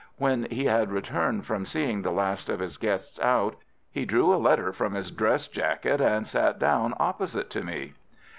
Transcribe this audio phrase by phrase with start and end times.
[0.17, 3.55] When he had returned from seeing the last of his guests out,
[3.91, 7.93] he drew a letter from his dress jacket and sat down opposite to me.